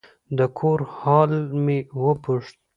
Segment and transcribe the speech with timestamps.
[0.37, 1.31] د کور حال
[1.63, 2.55] مې وپوښت.